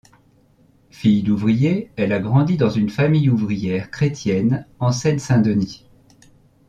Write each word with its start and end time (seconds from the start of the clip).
Fille 0.89 1.21
d'ouvrier, 1.21 1.91
elle 1.95 2.11
a 2.11 2.17
grandi 2.17 2.57
dans 2.57 2.71
une 2.71 2.89
famille 2.89 3.29
ouvrière 3.29 3.91
chrétienne 3.91 4.65
en 4.79 4.91
Seine-Saint-Denis. 4.91 5.87